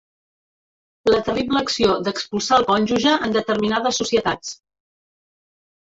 La 1.13 1.19
terrible 1.27 1.61
acció 1.65 1.99
d'expulsar 2.07 2.59
el 2.63 2.67
cònjuge 2.71 3.15
en 3.29 3.39
determinades 3.39 4.01
societats. 4.05 4.55